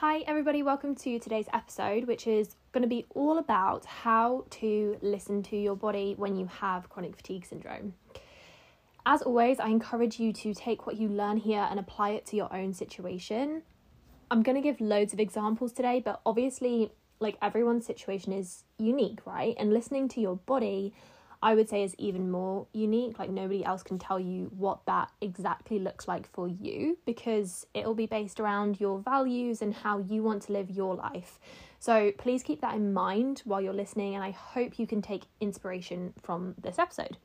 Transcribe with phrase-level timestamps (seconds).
[0.00, 4.96] Hi, everybody, welcome to today's episode, which is going to be all about how to
[5.02, 7.94] listen to your body when you have chronic fatigue syndrome.
[9.04, 12.36] As always, I encourage you to take what you learn here and apply it to
[12.36, 13.62] your own situation.
[14.30, 19.26] I'm going to give loads of examples today, but obviously, like everyone's situation is unique,
[19.26, 19.56] right?
[19.58, 20.94] And listening to your body
[21.42, 23.18] I would say is even more unique.
[23.18, 27.94] Like nobody else can tell you what that exactly looks like for you because it'll
[27.94, 31.38] be based around your values and how you want to live your life.
[31.78, 35.24] So please keep that in mind while you're listening, and I hope you can take
[35.40, 37.16] inspiration from this episode.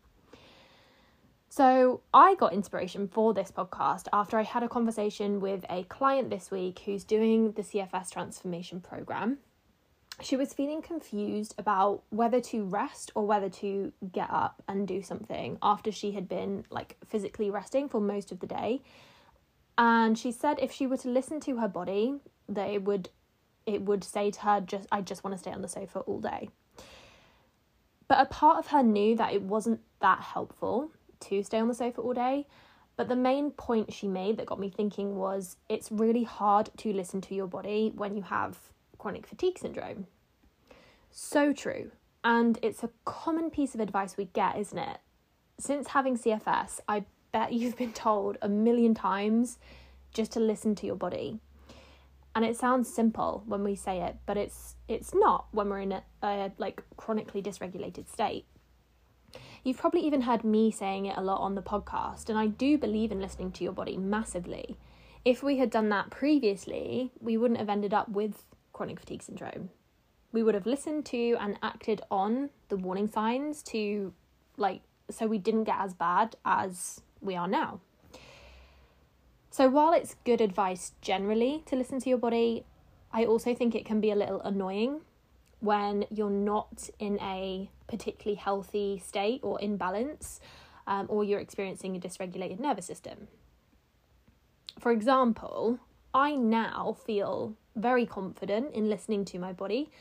[1.50, 6.32] So, I got inspiration for this podcast after I had a conversation with a client
[6.32, 9.38] this week who's doing the CFS transformation program
[10.22, 15.02] she was feeling confused about whether to rest or whether to get up and do
[15.02, 18.82] something after she had been like physically resting for most of the day.
[19.78, 22.16] And she said if she were to listen to her body
[22.48, 23.10] that it would
[23.66, 26.20] it would say to her just i just want to stay on the sofa all
[26.20, 26.50] day.
[28.08, 31.74] But a part of her knew that it wasn't that helpful to stay on the
[31.74, 32.46] sofa all day.
[32.96, 36.94] But the main point she made that got me thinking was it's really hard to
[36.94, 38.60] listen to your body when you have
[39.04, 40.08] chronic fatigue syndrome.
[41.12, 41.92] So true.
[42.24, 44.98] And it's a common piece of advice we get, isn't it?
[45.60, 49.60] Since having CFS, I bet you've been told a million times
[50.14, 51.42] just to listen to your body.
[52.34, 55.92] And it sounds simple when we say it, but it's it's not when we're in
[55.92, 58.46] a, a like chronically dysregulated state.
[59.66, 62.78] You've probably even heard me saying it a lot on the podcast, and I do
[62.78, 64.78] believe in listening to your body massively.
[65.26, 69.70] If we had done that previously, we wouldn't have ended up with chronic fatigue syndrome.
[70.32, 74.14] We would have listened to and acted on the warning signs to,
[74.58, 77.80] like, so we didn't get as bad as we are now.
[79.52, 82.66] So, while it's good advice generally to listen to your body,
[83.12, 85.02] I also think it can be a little annoying
[85.60, 90.42] when you're not in a particularly healthy state or in balance,
[90.88, 93.28] um, or you're experiencing a dysregulated nervous system.
[94.80, 95.80] For example,
[96.14, 99.92] I now feel very confident in listening to my body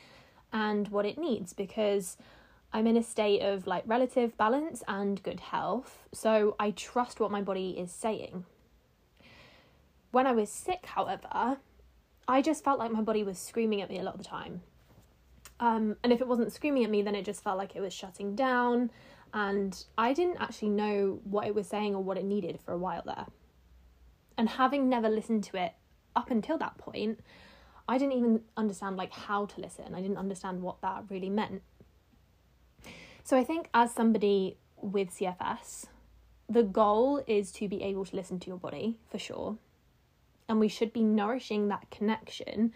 [0.51, 2.17] and what it needs because
[2.71, 6.07] I'm in a state of like relative balance and good health.
[6.11, 8.45] So I trust what my body is saying.
[10.11, 11.57] When I was sick, however,
[12.27, 14.61] I just felt like my body was screaming at me a lot of the time.
[15.59, 17.93] Um, and if it wasn't screaming at me, then it just felt like it was
[17.93, 18.91] shutting down.
[19.33, 22.77] And I didn't actually know what it was saying or what it needed for a
[22.77, 23.25] while there.
[24.37, 25.73] And having never listened to it
[26.15, 27.19] up until that point,
[27.87, 29.93] I didn't even understand like how to listen.
[29.93, 31.61] I didn't understand what that really meant.
[33.23, 35.85] So I think as somebody with CFS,
[36.49, 39.57] the goal is to be able to listen to your body for sure.
[40.47, 42.73] And we should be nourishing that connection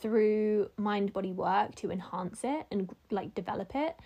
[0.00, 3.96] through mind body work to enhance it and like develop it.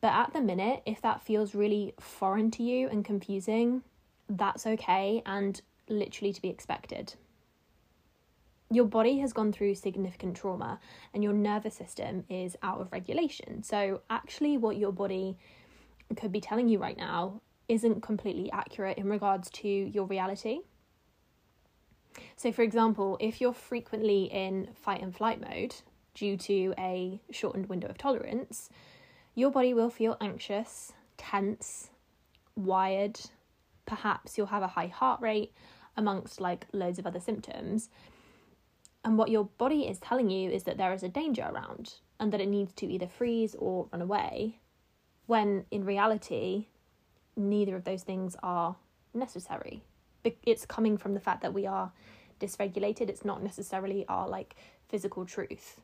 [0.00, 3.82] But at the minute, if that feels really foreign to you and confusing,
[4.28, 7.14] that's okay and literally to be expected
[8.70, 10.80] your body has gone through significant trauma
[11.14, 13.62] and your nervous system is out of regulation.
[13.62, 15.38] So, actually, what your body
[16.16, 20.60] could be telling you right now isn't completely accurate in regards to your reality.
[22.36, 25.74] So, for example, if you're frequently in fight and flight mode
[26.14, 28.70] due to a shortened window of tolerance,
[29.34, 31.90] your body will feel anxious, tense,
[32.56, 33.20] wired.
[33.84, 35.52] Perhaps you'll have a high heart rate,
[35.96, 37.88] amongst like loads of other symptoms.
[39.06, 42.32] And what your body is telling you is that there is a danger around and
[42.32, 44.58] that it needs to either freeze or run away,
[45.26, 46.66] when in reality,
[47.36, 48.74] neither of those things are
[49.14, 49.84] necessary.
[50.42, 51.92] It's coming from the fact that we are
[52.40, 54.56] dysregulated, it's not necessarily our like
[54.88, 55.80] physical truth.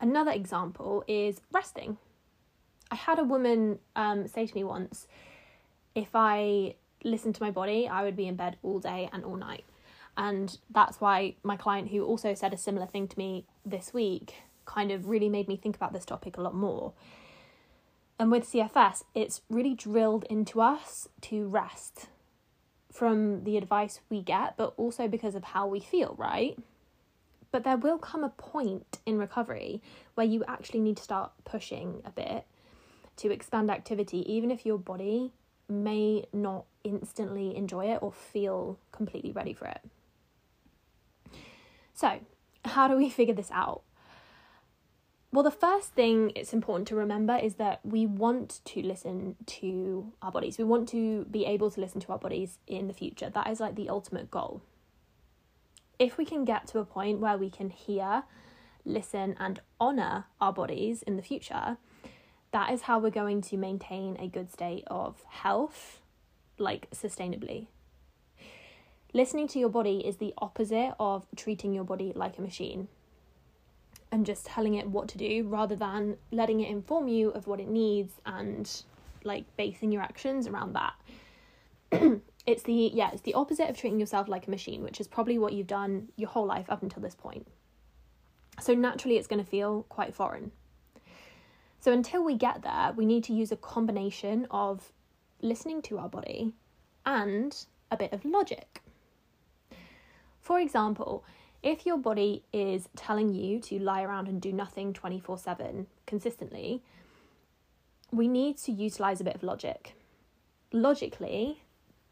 [0.00, 1.98] Another example is resting.
[2.90, 5.06] I had a woman um, say to me once,
[5.94, 6.74] if I
[7.04, 9.64] listened to my body, I would be in bed all day and all night.
[10.16, 14.34] And that's why my client, who also said a similar thing to me this week,
[14.64, 16.92] kind of really made me think about this topic a lot more.
[18.18, 22.08] And with CFS, it's really drilled into us to rest
[22.92, 26.58] from the advice we get, but also because of how we feel, right?
[27.50, 29.80] But there will come a point in recovery
[30.14, 32.44] where you actually need to start pushing a bit
[33.16, 35.32] to expand activity, even if your body
[35.68, 39.80] may not instantly enjoy it or feel completely ready for it.
[42.00, 42.20] So,
[42.64, 43.82] how do we figure this out?
[45.32, 50.12] Well, the first thing it's important to remember is that we want to listen to
[50.22, 50.58] our bodies.
[50.58, 53.30] We want to be able to listen to our bodies in the future.
[53.30, 54.62] That is like the ultimate goal.
[56.00, 58.24] if we can get to a point where we can hear,
[58.86, 61.76] listen, and honor our bodies in the future,
[62.52, 66.00] that is how we're going to maintain a good state of health,
[66.58, 67.66] like sustainably.
[69.12, 72.86] Listening to your body is the opposite of treating your body like a machine
[74.12, 77.58] and just telling it what to do rather than letting it inform you of what
[77.58, 78.84] it needs and
[79.24, 80.94] like basing your actions around that.
[82.46, 85.38] it's the yeah, it's the opposite of treating yourself like a machine, which is probably
[85.38, 87.48] what you've done your whole life up until this point.
[88.60, 90.52] So naturally it's going to feel quite foreign.
[91.80, 94.92] So until we get there, we need to use a combination of
[95.42, 96.52] listening to our body
[97.04, 97.56] and
[97.90, 98.82] a bit of logic.
[100.40, 101.24] For example,
[101.62, 106.82] if your body is telling you to lie around and do nothing 24 7 consistently,
[108.10, 109.94] we need to utilize a bit of logic.
[110.72, 111.62] Logically,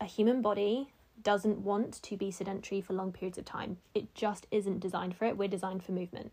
[0.01, 0.93] a human body
[1.23, 3.79] doesn't want to be sedentary for long periods of time.
[3.95, 5.37] It just isn't designed for it.
[5.37, 6.31] We're designed for movement.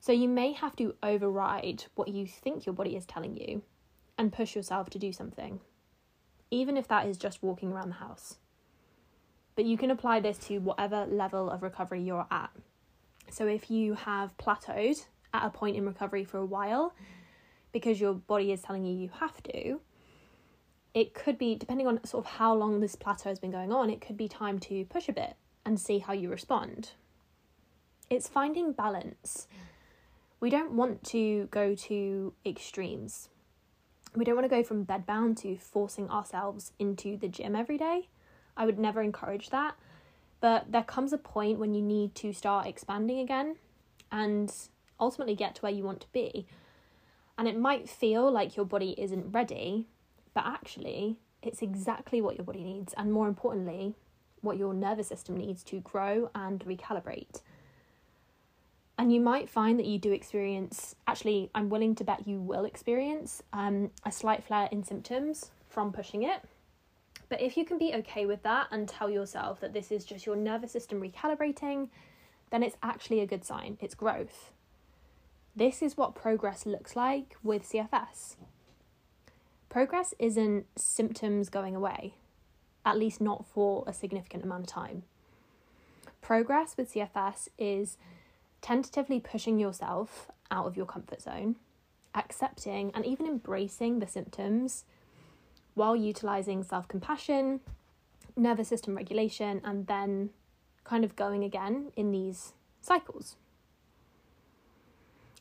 [0.00, 3.62] So you may have to override what you think your body is telling you
[4.16, 5.60] and push yourself to do something,
[6.50, 8.36] even if that is just walking around the house.
[9.60, 12.48] But you can apply this to whatever level of recovery you're at.
[13.28, 15.04] So if you have plateaued
[15.34, 16.94] at a point in recovery for a while
[17.70, 19.82] because your body is telling you you have to,
[20.94, 23.90] it could be, depending on sort of how long this plateau has been going on,
[23.90, 25.36] it could be time to push a bit
[25.66, 26.92] and see how you respond.
[28.08, 29.46] It's finding balance.
[30.40, 33.28] We don't want to go to extremes.
[34.16, 38.08] We don't want to go from bedbound to forcing ourselves into the gym every day.
[38.60, 39.74] I would never encourage that.
[40.40, 43.56] But there comes a point when you need to start expanding again
[44.12, 44.52] and
[45.00, 46.46] ultimately get to where you want to be.
[47.38, 49.86] And it might feel like your body isn't ready,
[50.34, 53.94] but actually, it's exactly what your body needs, and more importantly,
[54.42, 57.40] what your nervous system needs to grow and recalibrate.
[58.98, 62.66] And you might find that you do experience, actually, I'm willing to bet you will
[62.66, 66.42] experience um, a slight flare in symptoms from pushing it.
[67.30, 70.26] But if you can be okay with that and tell yourself that this is just
[70.26, 71.88] your nervous system recalibrating,
[72.50, 73.78] then it's actually a good sign.
[73.80, 74.52] It's growth.
[75.54, 78.36] This is what progress looks like with CFS.
[79.68, 82.14] Progress isn't symptoms going away,
[82.84, 85.04] at least not for a significant amount of time.
[86.20, 87.96] Progress with CFS is
[88.60, 91.54] tentatively pushing yourself out of your comfort zone,
[92.12, 94.84] accepting and even embracing the symptoms
[95.74, 97.60] while utilizing self compassion,
[98.36, 100.30] nervous system regulation, and then
[100.84, 103.36] kind of going again in these cycles.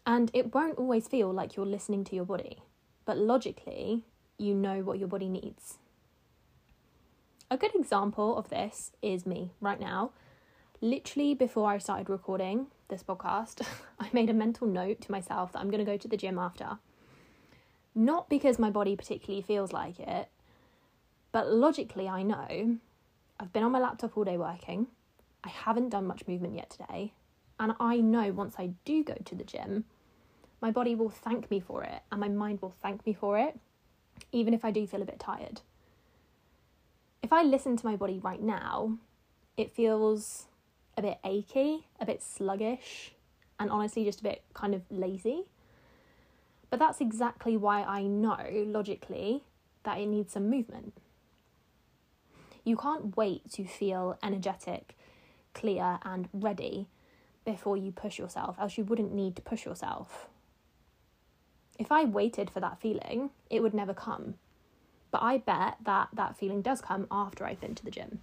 [0.05, 2.63] And it won't always feel like you're listening to your body,
[3.05, 4.05] but logically,
[4.37, 5.77] you know what your body needs.
[7.51, 10.11] A good example of this is me right now.
[10.81, 13.65] Literally, before I started recording this podcast,
[13.99, 16.39] I made a mental note to myself that I'm going to go to the gym
[16.39, 16.77] after.
[17.99, 20.29] Not because my body particularly feels like it,
[21.33, 22.77] but logically, I know
[23.37, 24.87] I've been on my laptop all day working.
[25.43, 27.11] I haven't done much movement yet today.
[27.59, 29.83] And I know once I do go to the gym,
[30.61, 33.59] my body will thank me for it and my mind will thank me for it
[34.31, 35.59] even if I do feel a bit tired.
[37.21, 38.97] If I listen to my body right now,
[39.57, 40.45] it feels
[40.95, 43.11] a bit achy, a bit sluggish,
[43.59, 45.47] and honestly just a bit kind of lazy.
[46.69, 49.43] But that's exactly why I know logically
[49.83, 50.93] that it needs some movement.
[52.63, 54.95] You can't wait to feel energetic,
[55.53, 56.87] clear, and ready
[57.45, 60.27] before you push yourself, else you wouldn't need to push yourself.
[61.79, 64.35] If I waited for that feeling, it would never come.
[65.11, 68.19] But I bet that that feeling does come after I've been to the gym.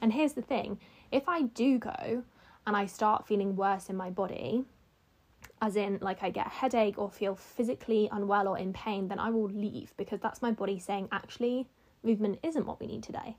[0.00, 0.78] And here's the thing
[1.10, 2.22] if I do go
[2.66, 4.64] and I start feeling worse in my body,
[5.62, 9.18] as in like I get a headache or feel physically unwell or in pain, then
[9.18, 11.66] I will leave because that's my body saying, actually,
[12.02, 13.36] movement isn't what we need today.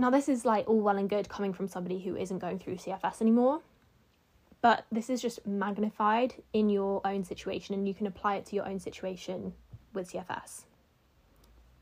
[0.00, 2.76] Now, this is like all well and good coming from somebody who isn't going through
[2.76, 3.60] CFS anymore,
[4.60, 8.56] but this is just magnified in your own situation and you can apply it to
[8.56, 9.52] your own situation
[9.92, 10.62] with CFS.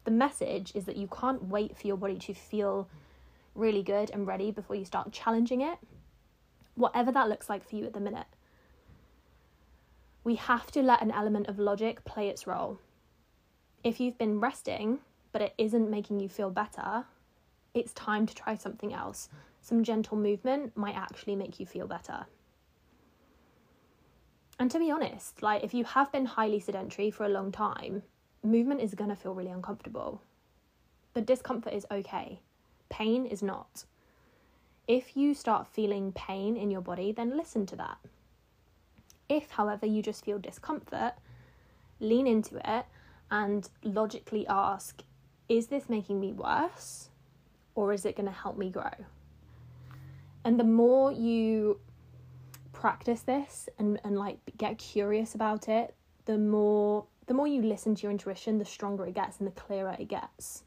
[0.05, 2.89] The message is that you can't wait for your body to feel
[3.55, 5.79] really good and ready before you start challenging it,
[6.77, 8.27] whatever that looks like for you at the minute.
[10.23, 12.79] We have to let an element of logic play its role.
[13.83, 14.99] If you've been resting,
[15.33, 17.05] but it isn't making you feel better,
[17.75, 19.29] it's time to try something else.
[19.61, 22.27] Some gentle movement might actually make you feel better.
[24.59, 28.03] And to be honest, like if you have been highly sedentary for a long time,
[28.43, 30.23] movement is going to feel really uncomfortable.
[31.13, 32.41] But discomfort is okay.
[32.89, 33.85] Pain is not.
[34.87, 37.99] If you start feeling pain in your body, then listen to that.
[39.29, 41.15] If, however, you just feel discomfort,
[41.99, 42.87] lean into it
[43.31, 45.03] and logically ask,
[45.49, 47.11] is this making me worse
[47.75, 48.93] or is it going to help me grow?
[50.45, 51.81] And the more you
[52.73, 55.95] practice this and, and like get curious about it,
[56.27, 59.53] the more the more you listen to your intuition, the stronger it gets and the
[59.53, 60.63] clearer it gets.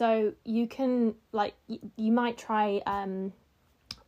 [0.00, 3.34] So you can like y- you might try um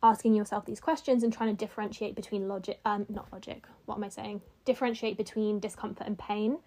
[0.01, 4.03] asking yourself these questions and trying to differentiate between logic um not logic what am
[4.03, 4.41] i saying?
[4.65, 6.57] Differentiate between discomfort and pain.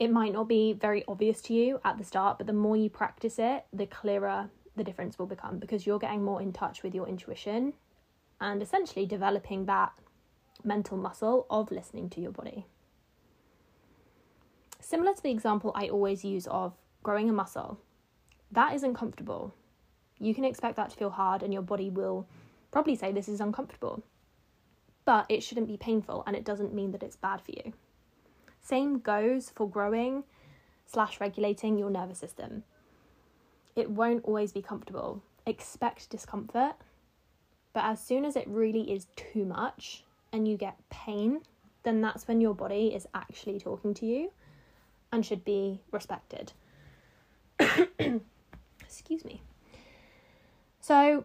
[0.00, 2.90] It might not be very obvious to you at the start but the more you
[2.90, 6.96] practice it the clearer the difference will become because you're getting more in touch with
[6.96, 7.72] your intuition
[8.40, 9.92] and essentially developing that
[10.64, 12.66] mental muscle of listening to your body.
[14.80, 17.78] Similar to the example i always use of growing a muscle
[18.52, 19.54] that isn't comfortable
[20.22, 22.28] you can expect that to feel hard, and your body will
[22.70, 24.04] probably say this is uncomfortable.
[25.04, 27.72] But it shouldn't be painful, and it doesn't mean that it's bad for you.
[28.60, 30.22] Same goes for growing
[30.86, 32.62] slash regulating your nervous system.
[33.74, 35.24] It won't always be comfortable.
[35.44, 36.76] Expect discomfort,
[37.72, 41.40] but as soon as it really is too much and you get pain,
[41.82, 44.30] then that's when your body is actually talking to you
[45.10, 46.52] and should be respected.
[48.92, 49.42] Excuse me.
[50.80, 51.24] So,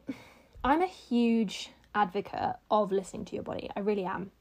[0.63, 3.69] I'm a huge advocate of listening to your body.
[3.75, 4.31] I really am.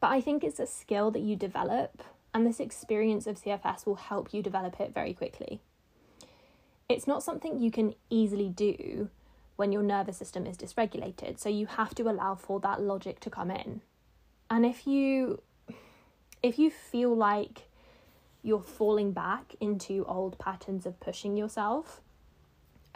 [0.00, 2.02] But I think it's a skill that you develop,
[2.34, 5.60] and this experience of CFS will help you develop it very quickly.
[6.88, 9.10] It's not something you can easily do
[9.56, 13.30] when your nervous system is dysregulated, so you have to allow for that logic to
[13.30, 13.82] come in.
[14.50, 15.42] And if you
[16.42, 17.68] if you feel like
[18.42, 22.00] you're falling back into old patterns of pushing yourself,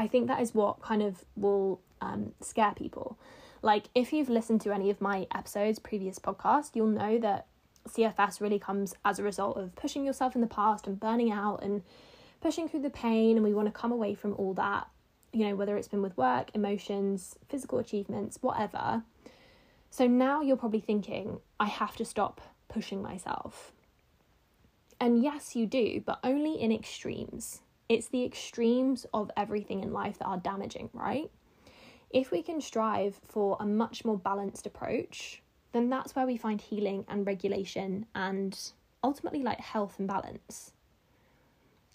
[0.00, 3.18] I think that is what kind of will um, scare people.
[3.60, 7.48] Like, if you've listened to any of my episodes, previous podcasts, you'll know that
[7.86, 11.62] CFS really comes as a result of pushing yourself in the past and burning out
[11.62, 11.82] and
[12.40, 13.36] pushing through the pain.
[13.36, 14.88] And we want to come away from all that,
[15.34, 19.02] you know, whether it's been with work, emotions, physical achievements, whatever.
[19.90, 23.72] So now you're probably thinking, I have to stop pushing myself.
[24.98, 27.60] And yes, you do, but only in extremes.
[27.90, 31.28] It's the extremes of everything in life that are damaging, right?
[32.08, 35.42] If we can strive for a much more balanced approach,
[35.72, 38.56] then that's where we find healing and regulation and
[39.02, 40.70] ultimately like health and balance.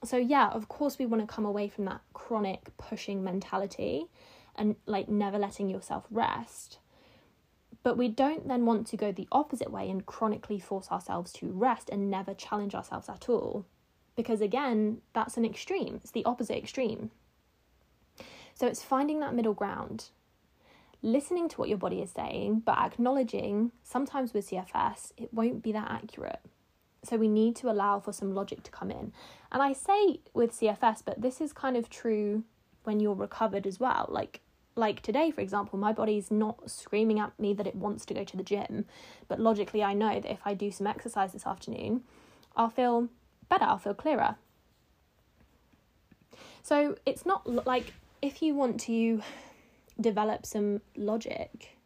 [0.04, 4.08] So, yeah, of course, we want to come away from that chronic pushing mentality
[4.58, 6.80] and like never letting yourself rest.
[7.84, 11.54] But we don't then want to go the opposite way and chronically force ourselves to
[11.54, 13.66] rest and never challenge ourselves at all
[14.15, 17.12] because again, that's an extreme, it's the opposite extreme.
[18.53, 20.05] So it's finding that middle ground,
[21.01, 25.74] listening to what your body is saying, but acknowledging sometimes with CFS, it won't be
[25.74, 26.39] that accurate.
[27.03, 29.13] So we need to allow for some logic to come in.
[29.51, 32.43] And I say with CFS, but this is kind of true
[32.84, 34.07] when you're recovered as well.
[34.10, 34.41] Like
[34.75, 38.24] like today for example my body's not screaming at me that it wants to go
[38.24, 38.86] to the gym
[39.27, 42.01] but logically i know that if i do some exercise this afternoon
[42.57, 43.07] i'll feel
[43.50, 44.36] better, I'll feel clearer.
[46.64, 49.22] So it's not like if you want to
[50.00, 51.78] develop some logic,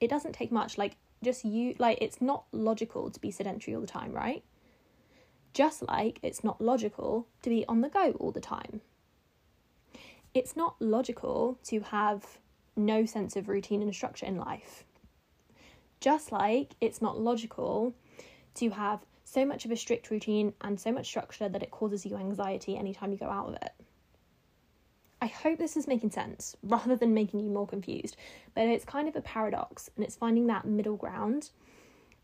[0.00, 0.78] it doesn't take much.
[0.78, 4.44] Like, just you, like, it's not logical to be sedentary all the time, right?
[5.54, 8.80] Just like it's not logical to be on the go all the time.
[10.34, 12.38] It's not logical to have
[12.76, 14.84] no sense of routine and structure in life.
[16.00, 17.94] Just like it's not logical
[18.54, 22.06] to have so much of a strict routine and so much structure that it causes
[22.06, 23.72] you anxiety anytime you go out of it.
[25.20, 28.16] I hope this is making sense rather than making you more confused,
[28.54, 31.50] but it's kind of a paradox and it's finding that middle ground,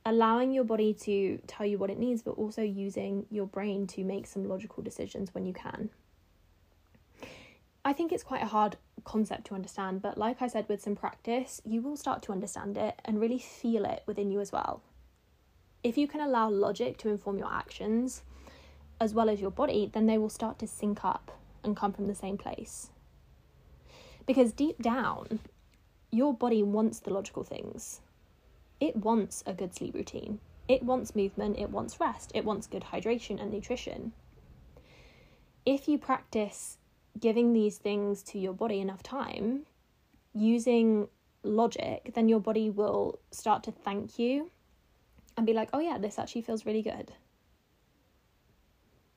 [0.06, 4.04] allowing your body to tell you what it needs, but also using your brain to
[4.04, 5.90] make some logical decisions when you can.
[7.84, 10.96] I think it's quite a hard concept to understand, but like I said, with some
[10.96, 14.82] practice, you will start to understand it and really feel it within you as well
[15.84, 18.22] if you can allow logic to inform your actions
[19.00, 22.06] as well as your body, then they will start to sync up and come from
[22.06, 22.88] the same place.
[24.26, 25.40] Because deep down,
[26.10, 28.00] your body wants the logical things.
[28.80, 30.40] It wants a good sleep routine.
[30.66, 34.12] It wants movement, it wants rest, it wants good hydration and nutrition.
[35.66, 36.78] If you practice
[37.20, 39.66] giving these things to your body enough time,
[40.32, 41.08] using
[41.42, 44.50] logic, then your body will start to thank you
[45.36, 47.12] and be like, oh yeah, this actually feels really good.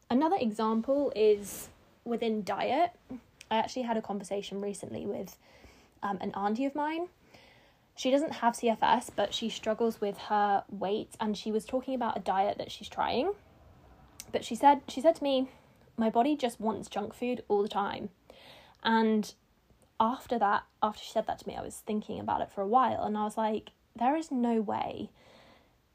[0.09, 1.69] Another example is
[2.05, 2.91] within diet.
[3.51, 5.37] I actually had a conversation recently with
[6.01, 7.07] um, an auntie of mine.
[7.95, 12.15] She doesn't have CFS, but she struggles with her weight, and she was talking about
[12.15, 13.33] a diet that she's trying.
[14.31, 15.49] But she said she said to me,
[15.97, 18.09] "My body just wants junk food all the time,"
[18.83, 19.33] and
[19.99, 22.67] after that, after she said that to me, I was thinking about it for a
[22.67, 25.09] while, and I was like, "There is no way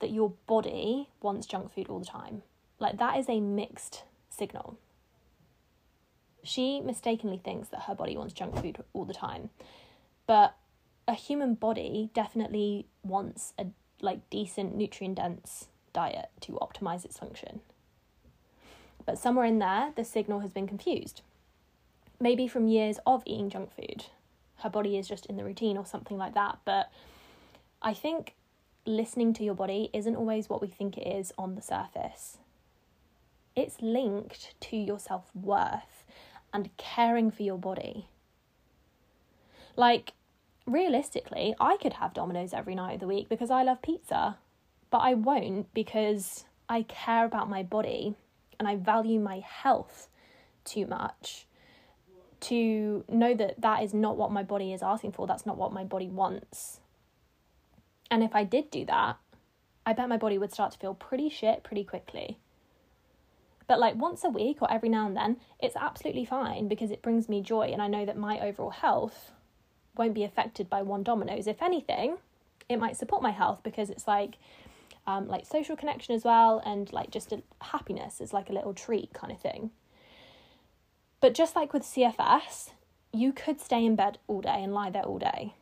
[0.03, 2.43] that your body wants junk food all the time.
[2.79, 4.77] Like that is a mixed signal."
[6.43, 9.51] She mistakenly thinks that her body wants junk food all the time.
[10.27, 10.57] But
[11.09, 13.67] a human body definitely wants a
[14.01, 17.61] like decent nutrient dense diet to optimize its function.
[19.07, 21.23] But somewhere in there the signal has been confused.
[22.21, 24.07] Maybe from years of eating junk food.
[24.57, 26.91] Her body is just in the routine or something like that, but
[27.81, 28.35] I think
[28.85, 32.39] listening to your body isn't always what we think it is on the surface.
[33.55, 36.05] It's linked to your self worth
[36.53, 38.09] and caring for your body.
[39.77, 40.13] Like,
[40.67, 44.39] realistically, I could have Domino's every night of the week because I love pizza,
[44.91, 48.15] but I won't because I care about my body
[48.59, 50.09] and I value my health
[50.65, 51.47] too much
[52.41, 55.27] to know that that is not what my body is asking for.
[55.27, 56.81] That's not what my body wants.
[58.13, 59.17] And if I did do that,
[59.87, 62.37] I bet my body would start to feel pretty shit pretty quickly.
[63.67, 67.01] But like once a week or every now and then, it's absolutely fine because it
[67.01, 69.33] brings me joy and I know that my overall health
[69.97, 71.47] won't be affected by one Domino's.
[71.47, 72.19] If anything,
[72.69, 74.37] it might support my health because it's like
[75.07, 78.75] um, like social connection as well and like just a happiness is like a little
[78.75, 79.71] treat kind of thing.
[81.23, 82.73] But just like with CFS,
[83.11, 85.55] you could stay in bed all day and lie there all day.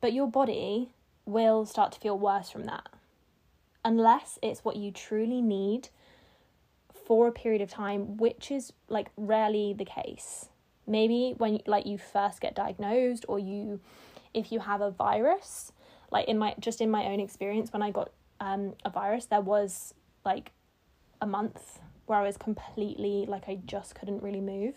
[0.00, 0.90] But your body
[1.26, 2.88] will start to feel worse from that.
[3.84, 5.90] Unless it's what you truly need
[7.06, 10.48] for a period of time, which is like rarely the case.
[10.86, 13.80] Maybe when like you first get diagnosed or you
[14.34, 15.72] if you have a virus,
[16.10, 18.10] like in my just in my own experience when I got
[18.40, 20.52] um a virus, there was like
[21.20, 24.74] a month where I was completely like I just couldn't really move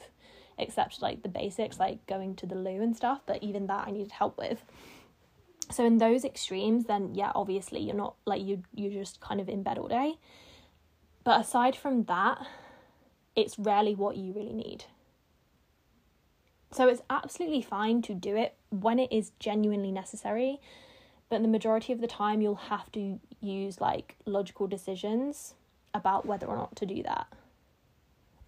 [0.58, 3.92] except like the basics like going to the loo and stuff, but even that I
[3.92, 4.64] needed help with.
[5.72, 9.50] So in those extremes then yeah, obviously you're not like you you're just kind of
[9.50, 10.16] in bed all day.
[11.24, 12.40] But aside from that,
[13.36, 14.86] it's rarely what you really need.
[16.72, 20.60] So it's absolutely fine to do it when it is genuinely necessary,
[21.28, 25.56] but the majority of the time you'll have to use like logical decisions
[25.94, 27.28] about whether or not to do that.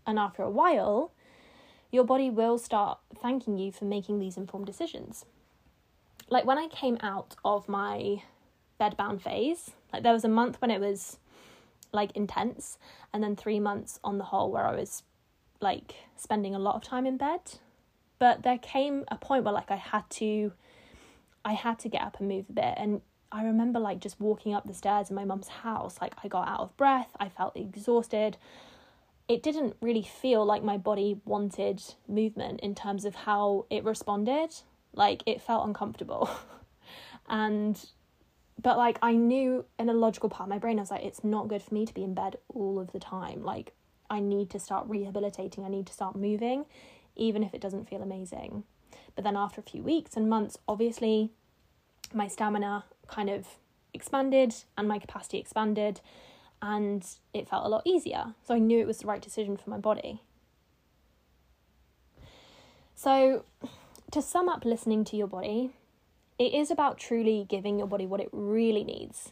[0.06, 1.12] And after a while,
[1.92, 5.26] your body will start thanking you for making these informed decisions.
[6.32, 8.24] Like when I came out of my
[8.80, 11.18] bedbound phase, like there was a month when it was
[11.92, 12.80] like intense
[13.14, 15.04] and then 3 months on the whole where I was
[15.60, 17.42] like spending a lot of time in bed.
[18.18, 20.54] But there came a point where like I had to
[21.44, 22.76] I had to get up and move a bit.
[22.78, 25.98] And I remember like just walking up the stairs in my mum's house.
[26.00, 27.10] Like I got out of breath.
[27.20, 28.38] I felt exhausted.
[29.28, 34.56] It didn't really feel like my body wanted movement in terms of how it responded
[34.94, 36.30] like it felt uncomfortable
[37.30, 37.86] and
[38.62, 41.24] but like I knew in a logical part of my brain, I was like, it's
[41.24, 43.44] not good for me to be in bed all of the time.
[43.44, 43.74] Like
[44.10, 45.64] I need to start rehabilitating.
[45.64, 46.66] I need to start moving,
[47.16, 48.64] even if it doesn't feel amazing.
[49.16, 51.32] But then after a few weeks and months, obviously,
[52.14, 53.48] my stamina kind of
[53.94, 56.02] expanded and my capacity expanded,
[56.62, 58.36] and it felt a lot easier.
[58.46, 60.22] So I knew it was the right decision for my body.
[62.96, 63.46] So,
[64.12, 65.72] to sum up listening to your body,
[66.38, 69.32] it is about truly giving your body what it really needs,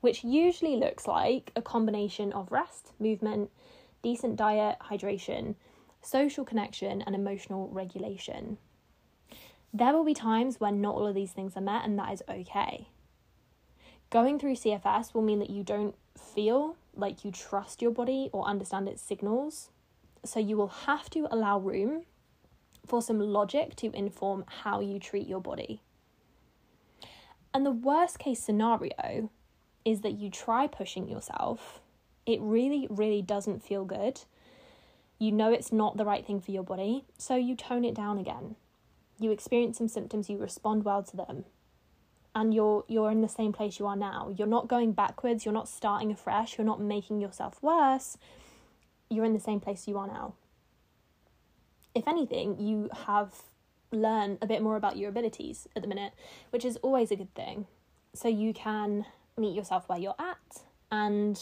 [0.00, 3.50] which usually looks like a combination of rest, movement,
[4.00, 5.56] decent diet, hydration,
[6.00, 8.58] social connection, and emotional regulation.
[9.74, 12.22] There will be times when not all of these things are met, and that is
[12.28, 12.88] okay.
[14.08, 18.44] Going through CFS will mean that you don't feel like you trust your body or
[18.44, 19.70] understand its signals.
[20.24, 22.02] So you will have to allow room
[22.90, 25.80] for some logic to inform how you treat your body.
[27.54, 29.30] And the worst case scenario
[29.84, 31.80] is that you try pushing yourself.
[32.26, 34.22] It really, really doesn't feel good.
[35.20, 38.18] You know it's not the right thing for your body, so you tone it down
[38.18, 38.56] again.
[39.20, 41.44] You experience some symptoms, you respond well to them,
[42.34, 44.34] and you're you're in the same place you are now.
[44.36, 48.18] You're not going backwards, you're not starting afresh, you're not making yourself worse.
[49.08, 50.34] You're in the same place you are now.
[51.94, 53.42] If anything, you have
[53.92, 56.12] learned a bit more about your abilities at the minute,
[56.50, 57.66] which is always a good thing.
[58.14, 61.40] So you can meet yourself where you're at and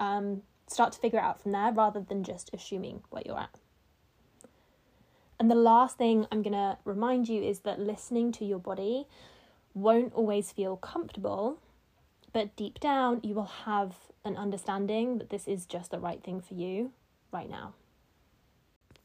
[0.00, 3.54] um, start to figure it out from there rather than just assuming where you're at.
[5.38, 9.06] And the last thing I'm going to remind you is that listening to your body
[9.74, 11.58] won't always feel comfortable,
[12.32, 16.40] but deep down, you will have an understanding that this is just the right thing
[16.40, 16.92] for you
[17.32, 17.74] right now.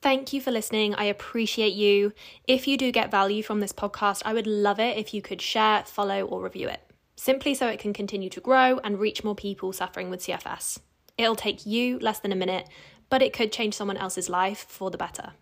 [0.01, 0.95] Thank you for listening.
[0.95, 2.13] I appreciate you.
[2.47, 5.41] If you do get value from this podcast, I would love it if you could
[5.41, 6.79] share, follow, or review it,
[7.17, 10.79] simply so it can continue to grow and reach more people suffering with CFS.
[11.17, 12.69] It'll take you less than a minute,
[13.09, 15.33] but it could change someone else's life for the better.